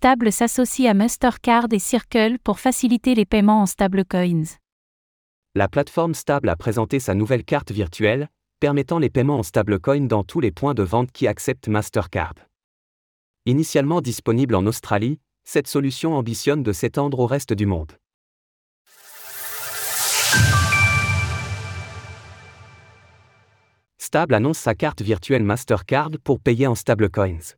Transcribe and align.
Stable 0.00 0.32
s'associe 0.32 0.88
à 0.88 0.94
Mastercard 0.94 1.66
et 1.72 1.78
Circle 1.78 2.38
pour 2.42 2.58
faciliter 2.58 3.14
les 3.14 3.26
paiements 3.26 3.60
en 3.60 3.66
stablecoins. 3.66 4.56
La 5.54 5.68
plateforme 5.68 6.14
Stable 6.14 6.48
a 6.48 6.56
présenté 6.56 6.98
sa 7.00 7.14
nouvelle 7.14 7.44
carte 7.44 7.70
virtuelle, 7.70 8.30
permettant 8.60 8.98
les 8.98 9.10
paiements 9.10 9.40
en 9.40 9.42
stablecoin 9.42 10.06
dans 10.06 10.24
tous 10.24 10.40
les 10.40 10.52
points 10.52 10.72
de 10.72 10.82
vente 10.82 11.12
qui 11.12 11.26
acceptent 11.26 11.68
Mastercard. 11.68 12.32
Initialement 13.44 14.00
disponible 14.00 14.54
en 14.54 14.64
Australie, 14.64 15.20
cette 15.44 15.66
solution 15.66 16.14
ambitionne 16.14 16.62
de 16.62 16.72
s'étendre 16.72 17.20
au 17.20 17.26
reste 17.26 17.52
du 17.52 17.66
monde. 17.66 17.92
Stable 23.98 24.32
annonce 24.32 24.58
sa 24.58 24.74
carte 24.74 25.02
virtuelle 25.02 25.44
Mastercard 25.44 26.12
pour 26.24 26.40
payer 26.40 26.66
en 26.66 26.74
stablecoins. 26.74 27.54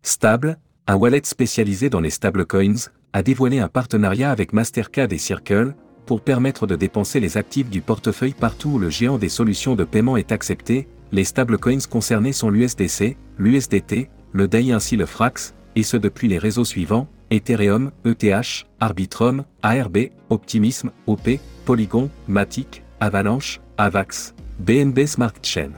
Stable, 0.00 0.58
un 0.86 0.96
wallet 0.96 1.22
spécialisé 1.24 1.90
dans 1.90 2.00
les 2.00 2.10
stablecoins, 2.10 2.90
a 3.12 3.22
dévoilé 3.22 3.58
un 3.58 3.68
partenariat 3.68 4.30
avec 4.30 4.52
Mastercard 4.52 5.12
et 5.12 5.18
Circle 5.18 5.74
pour 6.06 6.20
permettre 6.20 6.66
de 6.66 6.76
dépenser 6.76 7.20
les 7.20 7.36
actifs 7.36 7.70
du 7.70 7.80
portefeuille 7.80 8.34
partout 8.34 8.70
où 8.70 8.78
le 8.78 8.90
géant 8.90 9.18
des 9.18 9.28
solutions 9.28 9.76
de 9.76 9.84
paiement 9.84 10.16
est 10.16 10.32
accepté. 10.32 10.88
Les 11.12 11.24
stablecoins 11.24 11.86
concernés 11.88 12.32
sont 12.32 12.50
l'USDC, 12.50 13.16
l'USDT, 13.38 14.10
le 14.32 14.48
DAI 14.48 14.72
ainsi 14.72 14.96
le 14.96 15.06
Frax, 15.06 15.54
et 15.76 15.82
ce 15.82 15.96
depuis 15.96 16.28
les 16.28 16.38
réseaux 16.38 16.64
suivants 16.64 17.06
Ethereum, 17.30 17.92
ETH, 18.04 18.66
Arbitrum, 18.80 19.44
ARB, 19.62 20.08
Optimism, 20.28 20.90
OP, 21.06 21.38
Polygon, 21.64 22.10
Matic, 22.28 22.82
Avalanche, 23.00 23.60
Avax, 23.78 24.34
BNB 24.58 25.06
Smart 25.06 25.32
Chain. 25.42 25.70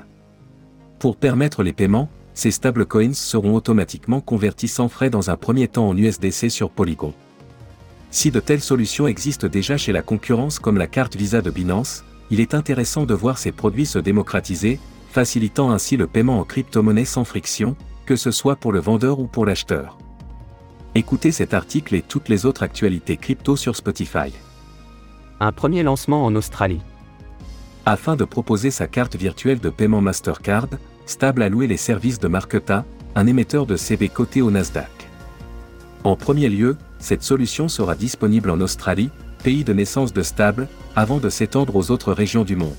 Pour 0.98 1.16
permettre 1.16 1.62
les 1.62 1.72
paiements, 1.72 2.08
ces 2.34 2.50
stablecoins 2.50 3.14
seront 3.14 3.54
automatiquement 3.54 4.20
convertis 4.20 4.68
sans 4.68 4.88
frais 4.88 5.10
dans 5.10 5.30
un 5.30 5.36
premier 5.36 5.68
temps 5.68 5.88
en 5.88 5.96
USDC 5.96 6.50
sur 6.50 6.70
Polygon. 6.70 7.14
Si 8.10 8.30
de 8.30 8.40
telles 8.40 8.60
solutions 8.60 9.06
existent 9.06 9.48
déjà 9.48 9.76
chez 9.76 9.92
la 9.92 10.02
concurrence 10.02 10.58
comme 10.58 10.78
la 10.78 10.86
carte 10.86 11.16
Visa 11.16 11.42
de 11.42 11.50
Binance, 11.50 12.04
il 12.30 12.40
est 12.40 12.54
intéressant 12.54 13.06
de 13.06 13.14
voir 13.14 13.38
ces 13.38 13.52
produits 13.52 13.86
se 13.86 13.98
démocratiser, 13.98 14.78
facilitant 15.10 15.70
ainsi 15.70 15.96
le 15.96 16.06
paiement 16.06 16.40
en 16.40 16.44
crypto-monnaie 16.44 17.04
sans 17.04 17.24
friction, 17.24 17.76
que 18.06 18.16
ce 18.16 18.30
soit 18.30 18.56
pour 18.56 18.72
le 18.72 18.80
vendeur 18.80 19.20
ou 19.20 19.26
pour 19.26 19.46
l'acheteur. 19.46 19.98
Écoutez 20.96 21.32
cet 21.32 21.54
article 21.54 21.94
et 21.94 22.02
toutes 22.02 22.28
les 22.28 22.46
autres 22.46 22.62
actualités 22.62 23.16
crypto 23.16 23.56
sur 23.56 23.74
Spotify. 23.74 24.32
Un 25.40 25.52
premier 25.52 25.82
lancement 25.82 26.24
en 26.24 26.34
Australie. 26.36 26.80
Afin 27.86 28.16
de 28.16 28.24
proposer 28.24 28.70
sa 28.70 28.86
carte 28.86 29.16
virtuelle 29.16 29.58
de 29.58 29.70
paiement 29.70 30.00
Mastercard, 30.00 30.68
Stable 31.06 31.42
a 31.42 31.48
loué 31.48 31.66
les 31.66 31.76
services 31.76 32.18
de 32.18 32.28
Marketa, 32.28 32.84
un 33.14 33.26
émetteur 33.26 33.66
de 33.66 33.76
CB 33.76 34.08
coté 34.08 34.42
au 34.42 34.50
Nasdaq. 34.50 34.90
En 36.02 36.16
premier 36.16 36.48
lieu, 36.48 36.76
cette 36.98 37.22
solution 37.22 37.68
sera 37.68 37.94
disponible 37.94 38.50
en 38.50 38.60
Australie, 38.60 39.10
pays 39.42 39.64
de 39.64 39.72
naissance 39.72 40.12
de 40.12 40.22
Stable, 40.22 40.68
avant 40.96 41.18
de 41.18 41.28
s'étendre 41.28 41.76
aux 41.76 41.90
autres 41.90 42.12
régions 42.12 42.44
du 42.44 42.56
monde. 42.56 42.72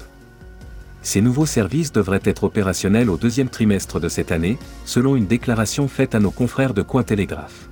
Ces 1.03 1.21
nouveaux 1.21 1.45
services 1.45 1.91
devraient 1.91 2.21
être 2.23 2.45
opérationnels 2.45 3.11
au 3.11 3.17
deuxième 3.17 3.49
trimestre 3.49 3.99
de 3.99 4.09
cette 4.09 4.31
année, 4.31 4.57
selon 4.85 5.15
une 5.15 5.27
déclaration 5.27 5.87
faite 5.87 6.15
à 6.15 6.19
nos 6.19 6.31
confrères 6.31 6.73
de 6.73 6.81
Cointelegraph. 6.81 7.69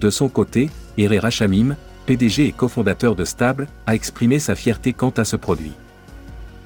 De 0.00 0.08
son 0.08 0.30
côté, 0.30 0.70
Ere 0.96 1.20
Rachamim, 1.20 1.76
PDG 2.06 2.46
et 2.46 2.52
cofondateur 2.52 3.14
de 3.14 3.26
Stable, 3.26 3.68
a 3.86 3.94
exprimé 3.94 4.38
sa 4.38 4.54
fierté 4.54 4.94
quant 4.94 5.12
à 5.18 5.24
ce 5.24 5.36
produit. 5.36 5.72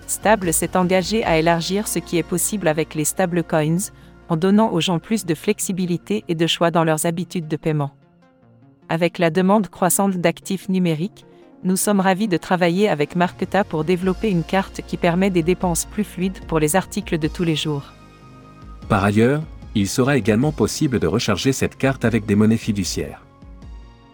Stable 0.06 0.52
s'est 0.52 0.76
engagé 0.76 1.24
à 1.24 1.38
élargir 1.38 1.88
ce 1.88 1.98
qui 1.98 2.16
est 2.16 2.22
possible 2.22 2.68
avec 2.68 2.94
les 2.94 3.04
stablecoins, 3.04 3.90
en 4.28 4.36
donnant 4.36 4.72
aux 4.72 4.80
gens 4.80 4.98
plus 4.98 5.24
de 5.24 5.34
flexibilité 5.34 6.24
et 6.28 6.34
de 6.34 6.46
choix 6.46 6.70
dans 6.70 6.84
leurs 6.84 7.06
habitudes 7.06 7.48
de 7.48 7.56
paiement. 7.56 7.92
Avec 8.88 9.18
la 9.18 9.30
demande 9.30 9.68
croissante 9.68 10.16
d'actifs 10.16 10.68
numériques, 10.68 11.26
nous 11.64 11.76
sommes 11.76 12.00
ravis 12.00 12.28
de 12.28 12.36
travailler 12.36 12.88
avec 12.88 13.16
Marketa 13.16 13.64
pour 13.64 13.84
développer 13.84 14.30
une 14.30 14.44
carte 14.44 14.82
qui 14.86 14.96
permet 14.96 15.30
des 15.30 15.42
dépenses 15.42 15.84
plus 15.84 16.04
fluides 16.04 16.44
pour 16.46 16.60
les 16.60 16.76
articles 16.76 17.18
de 17.18 17.28
tous 17.28 17.44
les 17.44 17.56
jours. 17.56 17.92
Par 18.88 19.02
ailleurs, 19.02 19.42
il 19.74 19.88
sera 19.88 20.16
également 20.16 20.52
possible 20.52 21.00
de 21.00 21.06
recharger 21.06 21.52
cette 21.52 21.76
carte 21.76 22.04
avec 22.04 22.24
des 22.24 22.36
monnaies 22.36 22.56
fiduciaires. 22.56 23.26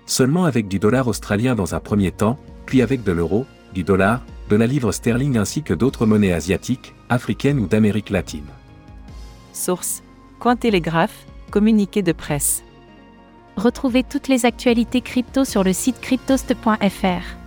Seulement 0.06 0.44
avec 0.44 0.68
du 0.68 0.78
dollar 0.78 1.06
australien 1.06 1.54
dans 1.54 1.74
un 1.74 1.80
premier 1.80 2.10
temps, 2.10 2.38
puis 2.64 2.80
avec 2.80 3.02
de 3.02 3.12
l'euro, 3.12 3.44
du 3.74 3.84
dollar, 3.84 4.22
de 4.48 4.56
la 4.56 4.66
livre 4.66 4.92
sterling 4.92 5.36
ainsi 5.38 5.62
que 5.62 5.74
d'autres 5.74 6.06
monnaies 6.06 6.32
asiatiques, 6.32 6.94
africaines 7.08 7.58
ou 7.58 7.66
d'Amérique 7.66 8.10
latine. 8.10 8.46
Source 9.52 10.02
Cointelegraph, 10.38 11.26
communiqué 11.50 12.02
de 12.02 12.12
presse. 12.12 12.64
Retrouvez 13.56 14.02
toutes 14.02 14.28
les 14.28 14.46
actualités 14.46 15.02
crypto 15.02 15.44
sur 15.44 15.62
le 15.62 15.72
site 15.72 16.00
cryptost.fr. 16.00 17.41